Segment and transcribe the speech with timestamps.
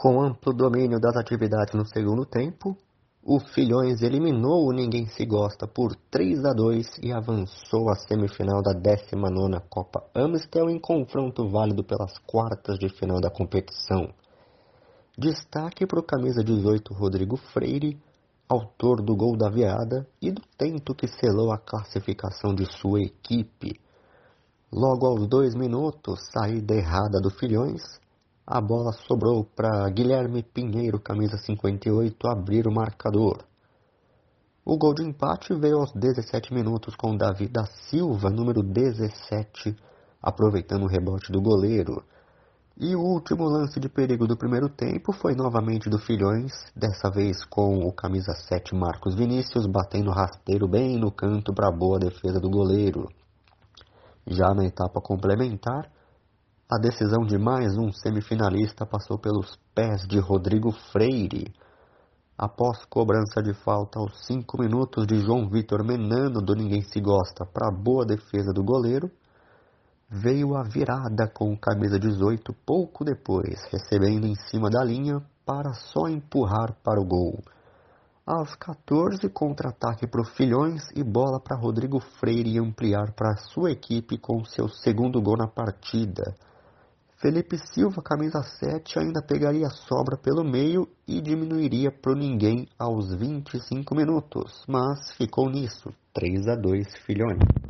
[0.00, 2.76] Com amplo domínio das atividades no segundo tempo,
[3.20, 8.62] o Filhões eliminou o Ninguém Se Gosta por 3 a 2 e avançou à semifinal
[8.62, 14.14] da 19ª Copa Amstel em confronto válido pelas quartas de final da competição.
[15.18, 18.00] Destaque para o camisa 18 Rodrigo Freire,
[18.48, 23.80] autor do gol da virada e do tento que selou a classificação de sua equipe.
[24.72, 27.82] Logo aos dois minutos, saída errada do Filhões,
[28.50, 33.44] a bola sobrou para Guilherme Pinheiro, camisa 58, abrir o marcador.
[34.64, 39.76] O gol de empate veio aos 17 minutos com Davi da Silva, número 17,
[40.22, 42.02] aproveitando o rebote do goleiro.
[42.74, 47.44] E o último lance de perigo do primeiro tempo foi novamente do Filhões, dessa vez
[47.44, 52.48] com o camisa 7 Marcos Vinícius batendo rasteiro bem no canto para boa defesa do
[52.48, 53.10] goleiro.
[54.26, 55.97] Já na etapa complementar,
[56.70, 61.50] a decisão de mais um semifinalista passou pelos pés de Rodrigo Freire.
[62.36, 67.46] Após cobrança de falta aos 5 minutos de João Vitor Menano do Ninguém Se Gosta
[67.46, 69.10] para boa defesa do goleiro,
[70.10, 76.06] veio a virada com camisa 18 pouco depois, recebendo em cima da linha para só
[76.06, 77.42] empurrar para o gol.
[78.26, 84.18] Aos 14, contra-ataque para o Filhões e bola para Rodrigo Freire ampliar para sua equipe
[84.18, 86.34] com seu segundo gol na partida.
[87.20, 93.12] Felipe Silva, camisa 7, ainda pegaria a sobra pelo meio e diminuiria para ninguém aos
[93.12, 97.58] 25 minutos, mas ficou nisso, 3 a 2 Filhões.